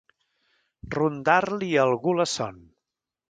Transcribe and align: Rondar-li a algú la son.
Rondar-li 0.95 1.69
a 1.81 1.85
algú 1.89 2.17
la 2.21 2.27
son. 2.35 2.57